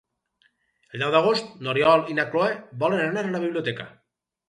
[0.93, 2.51] El deu d'agost n'Oriol i na Cloè
[2.87, 3.93] volen anar a la biblioteca.